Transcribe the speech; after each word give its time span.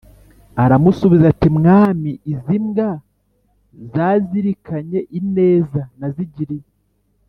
aramusubiza 0.63 1.25
ati: 1.33 1.47
"mwami, 1.57 2.11
izi 2.33 2.57
mbwa 2.65 2.89
zazirikanye 3.93 4.99
ineza 5.19 5.81
nazigiriye 5.99 6.67